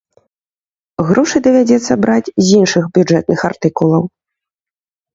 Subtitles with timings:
[1.09, 4.03] Грошы давядзецца браць з іншых бюджэтных артыкулаў.